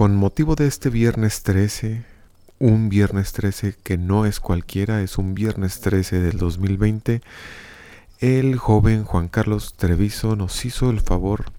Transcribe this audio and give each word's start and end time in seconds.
Con 0.00 0.16
motivo 0.16 0.54
de 0.54 0.66
este 0.66 0.88
viernes 0.88 1.42
13, 1.42 2.06
un 2.58 2.88
viernes 2.88 3.34
13 3.34 3.76
que 3.82 3.98
no 3.98 4.24
es 4.24 4.40
cualquiera, 4.40 5.02
es 5.02 5.18
un 5.18 5.34
viernes 5.34 5.80
13 5.80 6.20
del 6.20 6.38
2020, 6.38 7.20
el 8.20 8.56
joven 8.56 9.04
Juan 9.04 9.28
Carlos 9.28 9.74
Treviso 9.74 10.36
nos 10.36 10.64
hizo 10.64 10.88
el 10.88 11.00
favor 11.00 11.52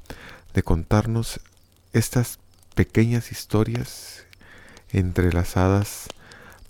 de 0.56 0.64
contarnos 0.64 1.40
estas 1.94 2.40
pequeñas 2.74 3.32
historias 3.32 4.26
entrelazadas 4.90 6.08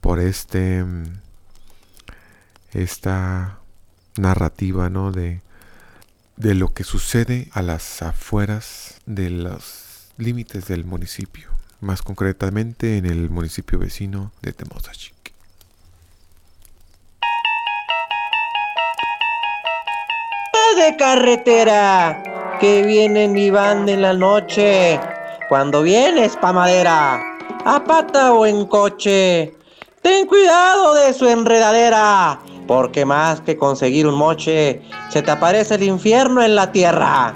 por 0.02 0.20
este 0.20 0.84
esta 2.74 3.60
narrativa 4.18 4.90
¿no? 4.90 5.14
de, 5.14 5.40
de 6.36 6.54
lo 6.54 6.74
que 6.74 6.84
sucede 6.84 7.48
a 7.54 7.62
las 7.62 8.02
afueras 8.02 9.00
de 9.06 9.30
los 9.30 9.88
límites 10.18 10.68
del 10.68 10.86
municipio, 10.86 11.51
más 11.82 12.02
concretamente 12.02 12.98
en 12.98 13.06
el 13.06 13.30
municipio 13.30 13.80
vecino 13.80 14.32
de 14.42 14.54
Temozachic. 14.54 15.14
de 20.78 20.96
carretera 20.96 22.24
que 22.60 22.82
viene 22.84 23.28
mi 23.28 23.52
banda 23.52 23.92
en 23.92 24.02
la 24.02 24.14
noche. 24.14 25.00
Cuando 25.50 25.84
vienes 25.84 26.38
pa' 26.38 26.54
madera, 26.54 27.22
a 27.66 27.84
pata 27.84 28.34
o 28.34 28.46
en 28.46 28.66
coche, 28.66 29.54
ten 30.02 30.26
cuidado 30.26 30.96
de 30.96 31.14
su 31.14 31.28
enredadera 31.28 32.40
porque 32.72 33.04
más 33.04 33.42
que 33.42 33.58
conseguir 33.58 34.08
un 34.08 34.16
moche, 34.16 34.82
se 35.10 35.22
te 35.22 35.30
aparece 35.30 35.76
el 35.76 35.84
infierno 35.84 36.42
en 36.42 36.56
la 36.56 36.72
tierra. 36.72 37.34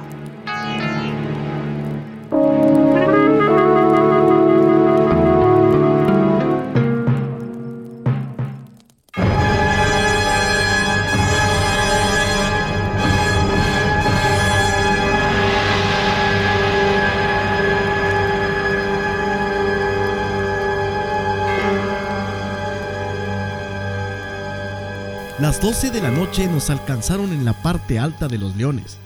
Las 25.38 25.60
12 25.60 25.92
de 25.92 26.02
la 26.02 26.12
noche 26.12 26.48
nos 26.48 26.70
alcanzaron 26.70 27.34
en 27.34 27.44
la 27.44 27.52
parte 27.62 28.00
alta 28.00 28.30
de 28.30 28.38
los 28.38 28.56
leones. 28.56 29.00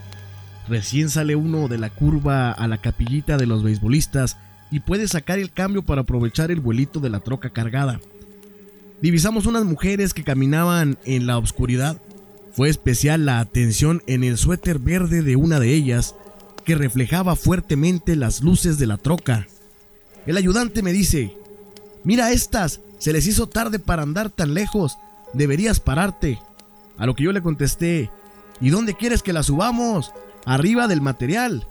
Recién 0.67 1.09
sale 1.09 1.35
uno 1.35 1.67
de 1.67 1.79
la 1.79 1.89
curva 1.89 2.51
a 2.51 2.67
la 2.67 2.77
capillita 2.77 3.35
de 3.35 3.47
los 3.47 3.63
beisbolistas 3.63 4.37
y 4.69 4.81
puede 4.81 5.07
sacar 5.07 5.39
el 5.39 5.51
cambio 5.51 5.81
para 5.81 6.01
aprovechar 6.01 6.51
el 6.51 6.59
vuelito 6.59 6.99
de 6.99 7.09
la 7.09 7.19
troca 7.19 7.49
cargada. 7.49 7.99
Divisamos 9.01 9.47
unas 9.47 9.65
mujeres 9.65 10.13
que 10.13 10.23
caminaban 10.23 10.99
en 11.03 11.25
la 11.25 11.39
oscuridad. 11.39 11.99
Fue 12.53 12.69
especial 12.69 13.25
la 13.25 13.39
atención 13.39 14.03
en 14.05 14.23
el 14.23 14.37
suéter 14.37 14.77
verde 14.77 15.23
de 15.23 15.35
una 15.35 15.59
de 15.59 15.73
ellas, 15.73 16.13
que 16.63 16.75
reflejaba 16.75 17.35
fuertemente 17.35 18.15
las 18.15 18.43
luces 18.43 18.77
de 18.77 18.85
la 18.85 18.97
troca. 18.97 19.47
El 20.27 20.37
ayudante 20.37 20.83
me 20.83 20.93
dice, 20.93 21.35
mira 22.03 22.31
estas, 22.31 22.81
se 22.99 23.13
les 23.13 23.25
hizo 23.25 23.47
tarde 23.49 23.79
para 23.79 24.03
andar 24.03 24.29
tan 24.29 24.53
lejos, 24.53 24.95
deberías 25.33 25.79
pararte. 25.79 26.39
A 26.97 27.05
lo 27.05 27.15
que 27.15 27.23
yo 27.23 27.31
le 27.31 27.41
contesté, 27.41 28.09
¿y 28.59 28.69
dónde 28.69 28.93
quieres 28.93 29.23
que 29.23 29.33
la 29.33 29.43
subamos? 29.43 30.11
Arriba 30.45 30.87
del 30.87 31.01
material. 31.01 31.67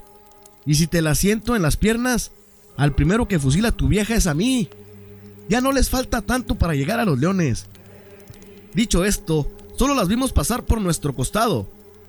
Y 0.64 0.76
si 0.76 0.86
te 0.86 1.02
la 1.02 1.14
siento 1.14 1.56
en 1.56 1.62
las 1.62 1.76
piernas, 1.76 2.32
al 2.76 2.94
primero 2.94 3.28
que 3.28 3.38
fusila 3.38 3.72
tu 3.72 3.88
vieja 3.88 4.14
es 4.14 4.26
a 4.26 4.34
mí. 4.34 4.68
Ya 5.48 5.60
no 5.60 5.72
les 5.72 5.88
falta 5.88 6.22
tanto 6.22 6.54
para 6.54 6.74
llegar 6.74 7.00
a 7.00 7.04
los 7.04 7.18
leones. 7.18 7.66
Dicho 8.74 9.04
esto, 9.04 9.50
solo 9.76 9.94
las 9.94 10.08
vimos 10.08 10.32
pasar 10.32 10.64
por 10.64 10.80
nuestro 10.80 11.14
costado. 11.14 11.66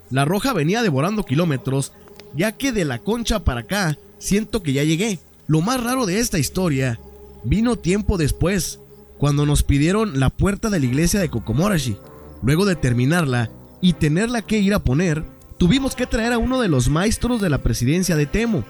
La 0.10 0.26
roja 0.26 0.54
venía 0.54 0.84
devorando 0.84 1.24
kilómetros, 1.24 1.94
ya 2.36 2.52
que 2.52 2.72
de 2.72 2.86
la 2.86 3.00
concha 3.00 3.44
para 3.44 3.62
acá 3.62 3.98
siento 4.18 4.62
que 4.62 4.74
ya 4.74 4.84
llegué. 4.84 5.20
Lo 5.48 5.62
más 5.62 5.84
raro 5.84 6.06
de 6.06 6.20
esta 6.20 6.38
historia 6.38 7.00
vino 7.44 7.78
tiempo 7.78 8.18
después, 8.18 8.80
cuando 9.20 9.46
nos 9.46 9.64
pidieron 9.64 10.20
la 10.20 10.30
puerta 10.30 10.70
de 10.70 10.80
la 10.80 10.86
iglesia 10.86 11.20
de 11.20 11.30
Kokomorashi. 11.30 11.98
Luego 12.42 12.66
de 12.66 12.78
terminarla 12.78 13.52
y 13.82 13.94
tenerla 13.94 14.42
que 14.42 14.60
ir 14.60 14.74
a 14.74 14.80
poner, 14.80 15.26
tuvimos 15.58 15.94
que 15.94 16.08
traer 16.08 16.32
a 16.32 16.38
uno 16.38 16.62
de 16.62 16.70
los 16.70 16.90
maestros 16.90 17.42
de 17.42 17.50
la 17.50 17.58
presidencia 17.58 18.16
de 18.16 18.26
Temo. 18.26 18.64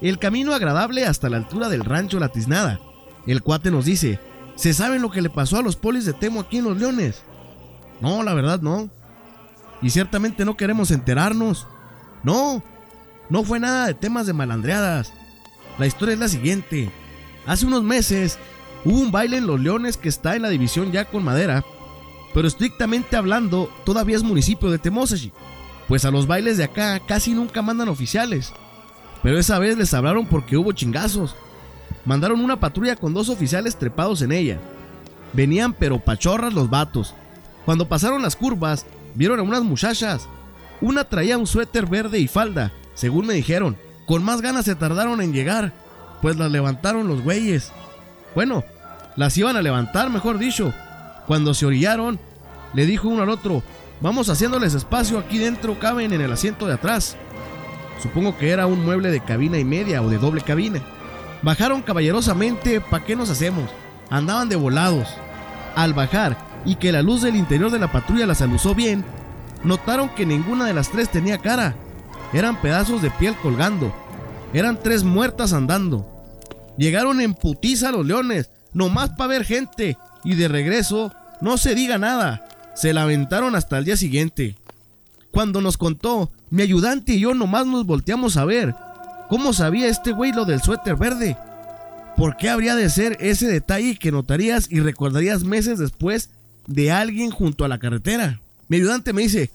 El 0.00 0.18
camino 0.18 0.54
agradable 0.54 1.04
hasta 1.04 1.28
la 1.28 1.36
altura 1.36 1.68
del 1.68 1.84
rancho 1.84 2.18
La 2.18 2.30
Tiznada. 2.30 2.80
El 3.26 3.42
cuate 3.42 3.70
nos 3.70 3.84
dice, 3.84 4.18
¿se 4.56 4.72
saben 4.72 5.02
lo 5.02 5.10
que 5.10 5.20
le 5.20 5.28
pasó 5.28 5.58
a 5.58 5.62
los 5.62 5.76
polis 5.76 6.06
de 6.06 6.14
Temo 6.14 6.40
aquí 6.40 6.56
en 6.56 6.64
Los 6.64 6.78
Leones? 6.78 7.22
No, 8.00 8.22
la 8.22 8.32
verdad 8.32 8.62
no. 8.62 8.88
Y 9.82 9.90
ciertamente 9.90 10.46
no 10.46 10.56
queremos 10.56 10.90
enterarnos. 10.90 11.66
No, 12.22 12.62
no 13.28 13.44
fue 13.44 13.60
nada 13.60 13.86
de 13.86 13.94
temas 13.94 14.26
de 14.26 14.32
malandreadas. 14.32 15.12
La 15.78 15.86
historia 15.86 16.14
es 16.14 16.20
la 16.20 16.28
siguiente. 16.28 16.90
Hace 17.46 17.66
unos 17.66 17.82
meses 17.82 18.38
Hubo 18.84 18.98
un 18.98 19.12
baile 19.12 19.36
en 19.36 19.46
Los 19.46 19.60
Leones 19.60 19.96
que 19.96 20.08
está 20.08 20.36
en 20.36 20.42
la 20.42 20.48
división 20.48 20.92
ya 20.92 21.04
con 21.04 21.24
madera, 21.24 21.64
pero 22.32 22.48
estrictamente 22.48 23.16
hablando 23.16 23.70
todavía 23.84 24.16
es 24.16 24.22
municipio 24.22 24.70
de 24.70 24.78
Temosashi, 24.78 25.32
pues 25.88 26.04
a 26.04 26.10
los 26.10 26.26
bailes 26.26 26.56
de 26.56 26.64
acá 26.64 27.00
casi 27.00 27.32
nunca 27.32 27.62
mandan 27.62 27.88
oficiales. 27.88 28.52
Pero 29.22 29.38
esa 29.38 29.58
vez 29.58 29.76
les 29.76 29.92
hablaron 29.92 30.26
porque 30.26 30.56
hubo 30.56 30.72
chingazos. 30.72 31.34
Mandaron 32.04 32.40
una 32.40 32.58
patrulla 32.58 32.96
con 32.96 33.12
dos 33.12 33.28
oficiales 33.28 33.76
trepados 33.76 34.22
en 34.22 34.32
ella. 34.32 34.58
Venían 35.32 35.74
pero 35.74 35.98
pachorras 35.98 36.54
los 36.54 36.70
vatos. 36.70 37.14
Cuando 37.64 37.88
pasaron 37.88 38.22
las 38.22 38.36
curvas, 38.36 38.86
vieron 39.14 39.38
a 39.40 39.42
unas 39.42 39.62
muchachas. 39.62 40.26
Una 40.80 41.04
traía 41.04 41.36
un 41.36 41.46
suéter 41.46 41.86
verde 41.86 42.18
y 42.18 42.28
falda, 42.28 42.72
según 42.94 43.26
me 43.26 43.34
dijeron. 43.34 43.76
Con 44.06 44.24
más 44.24 44.40
ganas 44.40 44.64
se 44.64 44.74
tardaron 44.74 45.20
en 45.20 45.32
llegar, 45.32 45.72
pues 46.22 46.36
las 46.36 46.50
levantaron 46.50 47.06
los 47.06 47.22
güeyes. 47.22 47.70
Bueno, 48.34 48.64
las 49.16 49.36
iban 49.36 49.56
a 49.56 49.62
levantar, 49.62 50.10
mejor 50.10 50.38
dicho. 50.38 50.72
Cuando 51.26 51.54
se 51.54 51.66
orillaron, 51.66 52.18
le 52.72 52.86
dijo 52.86 53.08
uno 53.08 53.22
al 53.22 53.28
otro, 53.28 53.62
vamos 54.00 54.28
haciéndoles 54.28 54.74
espacio 54.74 55.18
aquí 55.18 55.38
dentro, 55.38 55.78
caben 55.78 56.12
en 56.12 56.20
el 56.20 56.32
asiento 56.32 56.66
de 56.66 56.74
atrás. 56.74 57.16
Supongo 58.02 58.36
que 58.38 58.50
era 58.50 58.66
un 58.66 58.84
mueble 58.84 59.10
de 59.10 59.20
cabina 59.20 59.58
y 59.58 59.64
media 59.64 60.02
o 60.02 60.08
de 60.08 60.18
doble 60.18 60.40
cabina. 60.40 60.80
Bajaron 61.42 61.82
caballerosamente, 61.82 62.80
¿pa' 62.80 63.04
qué 63.04 63.16
nos 63.16 63.30
hacemos? 63.30 63.68
Andaban 64.10 64.48
de 64.48 64.56
volados. 64.56 65.08
Al 65.76 65.94
bajar 65.94 66.36
y 66.64 66.76
que 66.76 66.92
la 66.92 67.02
luz 67.02 67.22
del 67.22 67.36
interior 67.36 67.70
de 67.70 67.78
la 67.78 67.92
patrulla 67.92 68.26
las 68.26 68.42
alusó 68.42 68.74
bien, 68.74 69.04
notaron 69.64 70.08
que 70.10 70.26
ninguna 70.26 70.66
de 70.66 70.74
las 70.74 70.90
tres 70.90 71.10
tenía 71.10 71.38
cara. 71.38 71.74
Eran 72.32 72.60
pedazos 72.60 73.02
de 73.02 73.10
piel 73.10 73.34
colgando. 73.36 73.92
Eran 74.52 74.78
tres 74.82 75.04
muertas 75.04 75.52
andando. 75.52 76.06
Llegaron 76.78 77.20
en 77.20 77.34
putiza 77.34 77.92
los 77.92 78.06
leones, 78.06 78.50
nomás 78.72 79.10
para 79.10 79.28
ver 79.28 79.44
gente, 79.44 79.96
y 80.24 80.34
de 80.34 80.48
regreso 80.48 81.12
no 81.40 81.58
se 81.58 81.74
diga 81.74 81.98
nada. 81.98 82.46
Se 82.74 82.92
lamentaron 82.92 83.54
hasta 83.54 83.78
el 83.78 83.84
día 83.84 83.96
siguiente. 83.96 84.56
Cuando 85.30 85.60
nos 85.60 85.76
contó, 85.76 86.30
mi 86.50 86.62
ayudante 86.62 87.12
y 87.12 87.20
yo 87.20 87.34
nomás 87.34 87.66
nos 87.66 87.86
volteamos 87.86 88.36
a 88.36 88.44
ver. 88.44 88.74
¿Cómo 89.28 89.52
sabía 89.52 89.86
este 89.86 90.12
güey 90.12 90.32
lo 90.32 90.44
del 90.44 90.60
suéter 90.60 90.96
verde? 90.96 91.36
¿Por 92.16 92.36
qué 92.36 92.50
habría 92.50 92.74
de 92.74 92.90
ser 92.90 93.16
ese 93.20 93.46
detalle 93.46 93.96
que 93.96 94.12
notarías 94.12 94.70
y 94.70 94.80
recordarías 94.80 95.44
meses 95.44 95.78
después 95.78 96.30
de 96.66 96.90
alguien 96.90 97.30
junto 97.30 97.64
a 97.64 97.68
la 97.68 97.78
carretera? 97.78 98.40
Mi 98.68 98.76
ayudante 98.78 99.12
me 99.12 99.22
dice... 99.22 99.50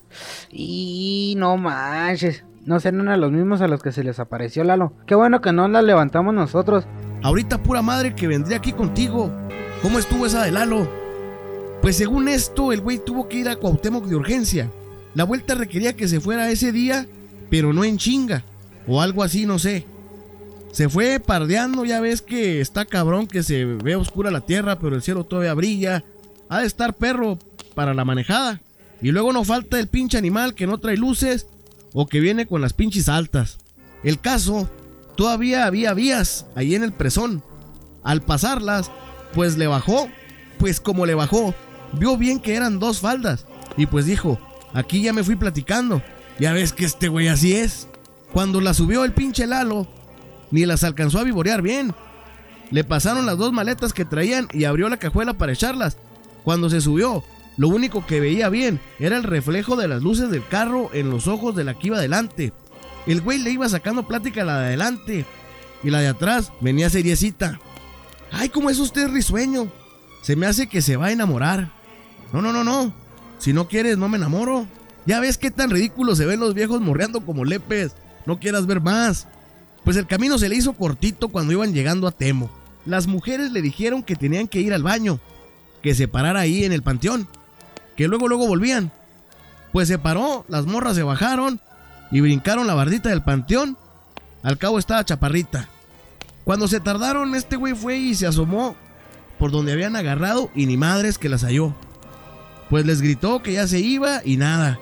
Y 0.52 1.36
no 1.38 1.58
manches, 1.58 2.44
no 2.66 2.80
serán 2.80 3.08
a 3.10 3.18
los 3.18 3.32
mismos 3.32 3.62
a 3.62 3.68
los 3.68 3.82
que 3.84 3.92
se 3.92 4.04
les 4.04 4.20
apareció 4.20 4.64
Lalo. 4.64 4.94
Qué 5.06 5.16
bueno 5.16 5.42
que 5.42 5.52
no 5.52 5.68
la 5.68 5.82
levantamos 5.82 6.34
nosotros. 6.34 6.86
Ahorita 7.26 7.58
pura 7.58 7.82
madre 7.82 8.14
que 8.14 8.28
vendría 8.28 8.58
aquí 8.58 8.72
contigo. 8.72 9.32
¿Cómo 9.82 9.98
estuvo 9.98 10.28
esa 10.28 10.44
de 10.44 10.52
Lalo? 10.52 10.88
Pues 11.82 11.98
según 11.98 12.28
esto, 12.28 12.72
el 12.72 12.82
güey 12.82 13.04
tuvo 13.04 13.28
que 13.28 13.38
ir 13.38 13.50
a 13.50 13.56
Cuauhtémoc 13.56 14.06
de 14.06 14.16
urgencia. 14.16 14.70
La 15.16 15.24
vuelta 15.24 15.56
requería 15.56 15.96
que 15.96 16.08
se 16.08 16.20
fuera 16.20 16.52
ese 16.52 16.72
día, 16.72 17.08
pero 17.50 17.74
no 17.74 17.84
en 17.84 17.98
chinga. 17.98 18.44
O 18.88 19.02
algo 19.02 19.24
así, 19.24 19.48
no 19.48 19.58
sé. 19.58 19.88
Se 20.72 20.88
fue 20.88 21.20
pardeando, 21.20 21.84
ya 21.84 22.00
ves 22.00 22.22
que 22.22 22.62
está 22.62 22.86
cabrón 22.86 23.26
que 23.26 23.42
se 23.42 23.66
ve 23.66 23.96
oscura 23.96 24.30
la 24.30 24.42
tierra, 24.42 24.78
pero 24.78 24.96
el 24.96 25.02
cielo 25.02 25.24
todavía 25.24 25.56
brilla. 25.56 26.04
Ha 26.48 26.60
de 26.60 26.68
estar 26.68 26.94
perro 26.94 27.40
para 27.74 27.96
la 27.96 28.06
manejada. 28.06 28.62
Y 29.02 29.12
luego 29.12 29.34
no 29.34 29.44
falta 29.44 29.80
el 29.80 29.88
pinche 29.88 30.20
animal 30.20 30.54
que 30.54 30.68
no 30.68 30.78
trae 30.78 30.96
luces 30.96 31.48
o 31.92 32.06
que 32.06 32.20
viene 32.20 32.46
con 32.46 32.62
las 32.62 32.74
pinches 32.74 33.10
altas. 33.10 33.58
El 34.04 34.20
caso 34.20 34.70
todavía 35.16 35.66
había 35.66 35.94
vías 35.94 36.46
ahí 36.56 36.76
en 36.76 36.84
el 36.84 36.94
presón. 36.94 37.44
Al 38.04 38.22
pasarlas, 38.22 38.92
pues 39.34 39.58
le 39.58 39.68
bajó. 39.68 40.10
Pues 40.58 40.80
como 40.80 41.06
le 41.06 41.16
bajó, 41.16 41.54
vio 41.94 42.18
bien 42.18 42.40
que 42.40 42.56
eran 42.56 42.80
dos 42.80 43.00
faldas. 43.00 43.46
Y 43.78 43.88
pues 43.88 44.06
dijo, 44.06 44.40
aquí 44.74 45.02
ya 45.02 45.14
me 45.14 45.24
fui 45.24 45.36
platicando. 45.36 46.02
Ya 46.40 46.54
ves 46.54 46.74
que 46.74 46.86
este 46.86 47.08
güey 47.08 47.28
así 47.28 47.56
es. 47.56 47.88
Cuando 48.32 48.62
la 48.62 48.74
subió 48.74 49.04
el 49.04 49.14
pinche 49.14 49.48
Lalo, 49.48 49.88
ni 50.52 50.66
las 50.66 50.84
alcanzó 50.84 51.20
a 51.20 51.24
vivorear 51.24 51.62
bien. 51.62 51.94
Le 52.72 52.84
pasaron 52.84 53.26
las 53.26 53.38
dos 53.38 53.54
maletas 53.54 53.94
que 53.94 54.06
traían 54.06 54.48
y 54.52 54.66
abrió 54.66 54.90
la 54.90 54.98
cajuela 54.98 55.34
para 55.34 55.54
echarlas. 55.54 55.98
Cuando 56.44 56.70
se 56.70 56.82
subió, 56.82 57.24
lo 57.58 57.70
único 57.70 58.06
que 58.06 58.20
veía 58.20 58.50
bien 58.50 58.80
era 59.00 59.18
el 59.18 59.24
reflejo 59.24 59.76
de 59.76 59.88
las 59.88 60.02
luces 60.02 60.30
del 60.30 60.46
carro 60.48 60.90
en 60.94 61.10
los 61.10 61.28
ojos 61.28 61.56
de 61.56 61.64
la 61.64 61.74
que 61.74 61.88
iba 61.88 61.98
adelante. 61.98 62.54
El 63.08 63.22
güey 63.22 63.40
le 63.40 63.52
iba 63.52 63.68
sacando 63.70 64.08
plática 64.08 64.42
a 64.42 64.46
la 64.46 64.60
de 64.60 64.66
adelante 64.68 65.26
y 65.84 65.90
la 65.90 66.00
de 66.00 66.08
atrás 66.08 66.52
venía 66.62 66.90
seriecita. 66.90 67.60
Ay, 68.32 68.50
¿cómo 68.50 68.70
es 68.70 68.80
usted 68.80 69.10
risueño? 69.10 69.72
Se 70.22 70.36
me 70.36 70.48
hace 70.48 70.68
que 70.68 70.82
se 70.82 70.98
va 70.98 71.08
a 71.08 71.12
enamorar. 71.12 71.72
No, 72.34 72.42
no, 72.42 72.52
no, 72.52 72.64
no. 72.64 72.94
Si 73.38 73.54
no 73.54 73.68
quieres, 73.68 73.98
no 73.98 74.10
me 74.10 74.18
enamoro. 74.18 74.68
Ya 75.06 75.20
ves 75.20 75.38
qué 75.38 75.52
tan 75.52 75.70
ridículo 75.70 76.16
se 76.16 76.26
ven 76.26 76.40
los 76.40 76.56
viejos 76.56 76.82
morreando 76.82 77.24
como 77.24 77.46
lepes. 77.46 77.96
No 78.26 78.40
quieras 78.40 78.66
ver 78.66 78.82
más. 78.82 79.28
Pues 79.84 79.98
el 79.98 80.08
camino 80.08 80.40
se 80.40 80.50
le 80.50 80.56
hizo 80.56 80.74
cortito 80.74 81.30
cuando 81.30 81.54
iban 81.54 81.74
llegando 81.74 82.08
a 82.08 82.12
Temo. 82.12 82.50
Las 82.86 83.06
mujeres 83.06 83.52
le 83.52 83.62
dijeron 83.62 84.02
que 84.02 84.16
tenían 84.16 84.48
que 84.48 84.62
ir 84.62 84.74
al 84.74 84.82
baño, 84.82 85.20
que 85.84 85.94
se 85.94 86.08
parara 86.08 86.40
ahí 86.40 86.66
en 86.66 86.72
el 86.72 86.82
panteón, 86.82 87.28
que 87.96 88.08
luego 88.08 88.28
luego 88.28 88.48
volvían. 88.48 88.92
Pues 89.72 89.88
se 89.88 90.00
paró, 90.00 90.46
las 90.48 90.66
morras 90.66 90.96
se 90.96 91.04
bajaron 91.04 91.60
y 92.16 92.22
brincaron 92.22 92.66
la 92.66 92.76
bardita 92.76 93.10
del 93.10 93.24
panteón. 93.24 93.78
Al 94.42 94.58
cabo 94.58 94.80
estaba 94.80 95.04
chaparrita. 95.04 95.68
Cuando 96.46 96.70
se 96.70 96.80
tardaron, 96.80 97.36
este 97.36 97.58
güey 97.58 97.74
fue 97.74 97.98
y 97.98 98.16
se 98.16 98.26
asomó 98.26 98.78
por 99.38 99.52
donde 99.52 99.74
habían 99.74 99.98
agarrado 99.98 100.50
y 100.56 100.66
ni 100.66 100.78
madres 100.78 101.18
que 101.18 101.28
las 101.28 101.44
halló. 101.44 101.76
Pues 102.70 102.86
les 102.86 103.02
gritó 103.02 103.44
que 103.44 103.52
ya 103.52 103.68
se 103.68 103.82
iba 103.82 104.22
y 104.24 104.38
nada. 104.38 104.80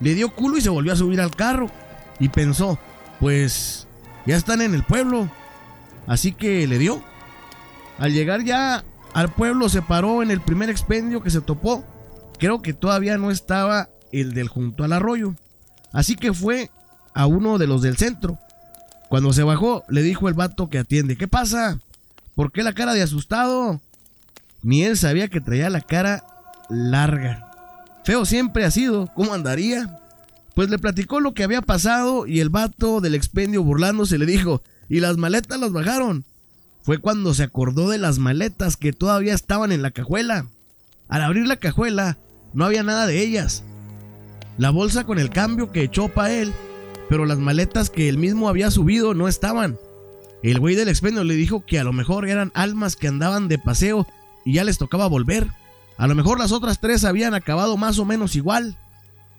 Le 0.00 0.14
dio 0.14 0.30
culo 0.30 0.56
y 0.56 0.62
se 0.62 0.70
volvió 0.70 0.94
a 0.94 0.96
subir 0.96 1.20
al 1.20 1.36
carro. 1.36 1.70
Y 2.18 2.30
pensó, 2.30 2.78
pues 3.20 3.86
ya 4.24 4.38
están 4.38 4.62
en 4.62 4.72
el 4.72 4.82
pueblo. 4.82 5.28
Así 6.06 6.32
que 6.32 6.66
le 6.66 6.78
dio. 6.78 7.02
Al 7.98 8.14
llegar 8.14 8.42
ya 8.42 8.84
al 9.12 9.28
pueblo 9.28 9.68
se 9.68 9.82
paró 9.82 10.22
en 10.22 10.30
el 10.30 10.40
primer 10.40 10.70
expendio 10.70 11.22
que 11.22 11.28
se 11.28 11.42
topó. 11.42 11.84
Creo 12.38 12.62
que 12.62 12.72
todavía 12.72 13.18
no 13.18 13.30
estaba 13.30 13.90
el 14.12 14.32
del 14.32 14.48
junto 14.48 14.82
al 14.82 14.94
arroyo. 14.94 15.34
Así 15.92 16.16
que 16.16 16.32
fue 16.32 16.70
a 17.14 17.26
uno 17.26 17.58
de 17.58 17.66
los 17.66 17.82
del 17.82 17.96
centro. 17.96 18.38
Cuando 19.08 19.32
se 19.32 19.42
bajó, 19.42 19.84
le 19.88 20.02
dijo 20.02 20.28
el 20.28 20.34
vato 20.34 20.68
que 20.68 20.78
atiende, 20.78 21.16
¿qué 21.16 21.26
pasa? 21.26 21.78
¿Por 22.34 22.52
qué 22.52 22.62
la 22.62 22.72
cara 22.72 22.94
de 22.94 23.02
asustado? 23.02 23.80
Ni 24.62 24.84
él 24.84 24.96
sabía 24.96 25.28
que 25.28 25.40
traía 25.40 25.68
la 25.70 25.80
cara 25.80 26.24
larga. 26.68 27.50
Feo 28.04 28.24
siempre 28.24 28.64
ha 28.64 28.70
sido, 28.70 29.08
¿cómo 29.14 29.34
andaría? 29.34 29.98
Pues 30.54 30.70
le 30.70 30.78
platicó 30.78 31.20
lo 31.20 31.34
que 31.34 31.44
había 31.44 31.62
pasado 31.62 32.26
y 32.26 32.40
el 32.40 32.50
vato 32.50 33.00
del 33.00 33.14
expendio 33.14 33.62
burlándose 33.62 34.18
le 34.18 34.26
dijo, 34.26 34.62
¿y 34.88 35.00
las 35.00 35.16
maletas 35.16 35.58
las 35.58 35.72
bajaron? 35.72 36.24
Fue 36.82 36.98
cuando 36.98 37.34
se 37.34 37.42
acordó 37.42 37.90
de 37.90 37.98
las 37.98 38.18
maletas 38.18 38.76
que 38.76 38.92
todavía 38.92 39.34
estaban 39.34 39.72
en 39.72 39.82
la 39.82 39.90
cajuela. 39.90 40.46
Al 41.08 41.22
abrir 41.22 41.46
la 41.46 41.56
cajuela, 41.56 42.16
no 42.52 42.64
había 42.64 42.82
nada 42.82 43.06
de 43.06 43.20
ellas. 43.20 43.64
La 44.58 44.70
bolsa 44.70 45.04
con 45.04 45.18
el 45.18 45.30
cambio 45.30 45.72
que 45.72 45.82
echó 45.82 46.08
para 46.08 46.32
él, 46.32 46.52
pero 47.08 47.26
las 47.26 47.38
maletas 47.38 47.90
que 47.90 48.08
él 48.08 48.18
mismo 48.18 48.48
había 48.48 48.70
subido 48.70 49.14
no 49.14 49.28
estaban. 49.28 49.78
El 50.42 50.58
güey 50.58 50.74
del 50.74 50.88
expendio 50.88 51.24
le 51.24 51.34
dijo 51.34 51.64
que 51.64 51.78
a 51.78 51.84
lo 51.84 51.92
mejor 51.92 52.28
eran 52.28 52.50
almas 52.54 52.96
que 52.96 53.08
andaban 53.08 53.48
de 53.48 53.58
paseo 53.58 54.06
y 54.44 54.54
ya 54.54 54.64
les 54.64 54.78
tocaba 54.78 55.06
volver. 55.06 55.48
A 55.98 56.06
lo 56.06 56.14
mejor 56.14 56.38
las 56.38 56.52
otras 56.52 56.80
tres 56.80 57.04
habían 57.04 57.34
acabado 57.34 57.76
más 57.76 57.98
o 57.98 58.04
menos 58.04 58.36
igual, 58.36 58.78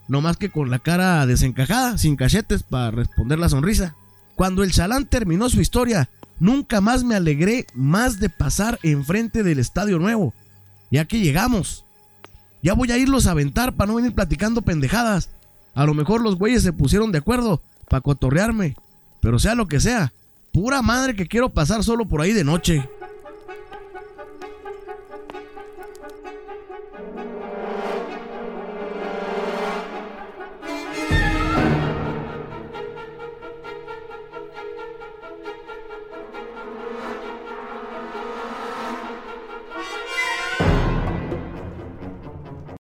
no 0.08 0.22
más 0.22 0.38
que 0.38 0.52
con 0.52 0.69
la 0.69 0.80
cara 0.80 1.25
desencajada, 1.25 1.98
sin 1.98 2.16
cachetes 2.16 2.64
para 2.64 2.92
responder 2.92 3.40
la 3.40 3.50
sonrisa. 3.50 3.96
Cuando 4.36 4.64
el 4.64 4.72
chalán 4.72 5.06
terminó 5.06 5.50
su 5.50 5.62
historia, 5.62 6.10
nunca 6.40 6.81
más 6.81 7.04
me 7.04 7.16
alegré 7.16 7.66
más 7.74 8.19
de 8.19 8.30
pasar 8.30 8.80
enfrente 8.84 9.44
del 9.44 9.60
estadio 9.60 9.98
nuevo, 10.00 10.34
ya 10.92 11.06
que 11.06 11.19
llegamos. 11.19 11.86
Ya 12.63 12.74
voy 12.74 12.92
a 12.92 12.98
irlos 12.98 13.28
a 13.28 13.31
aventar 13.31 13.74
para 13.74 13.88
no 13.88 13.96
venir 13.96 14.13
platicando 14.13 14.62
pendejadas. 14.62 15.30
A 15.74 15.86
lo 15.86 15.94
mejor 15.94 16.22
los 16.22 16.36
güeyes 16.36 16.63
se 16.63 16.74
pusieron 16.74 17.12
de 17.12 17.19
acuerdo 17.19 17.62
para 17.88 18.02
cotorrearme, 18.02 18.75
pero 19.19 19.40
sea 19.40 19.56
lo 19.56 19.68
que 19.68 19.80
sea, 19.80 20.13
pura 20.52 20.81
madre 20.81 21.16
que 21.16 21.28
quiero 21.28 21.50
pasar 21.50 21.84
solo 21.84 22.06
por 22.06 22.22
ahí 22.22 22.34
de 22.34 22.44
noche. 22.44 22.90